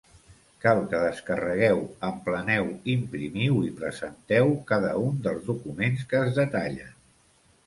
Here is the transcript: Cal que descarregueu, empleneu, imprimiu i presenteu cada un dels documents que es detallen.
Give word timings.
Cal 0.63 0.79
que 0.93 1.01
descarregueu, 1.07 1.83
empleneu, 2.07 2.71
imprimiu 2.93 3.61
i 3.69 3.69
presenteu 3.83 4.55
cada 4.73 4.95
un 5.05 5.21
dels 5.29 5.47
documents 5.53 6.09
que 6.15 6.25
es 6.27 6.37
detallen. 6.43 6.99